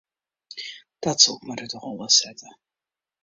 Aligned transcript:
Dat 1.05 1.21
soe 1.23 1.35
ik 1.37 1.45
mar 1.47 1.63
út 1.65 1.73
'e 1.75 1.79
holle 1.85 2.07
sette. 2.19 2.49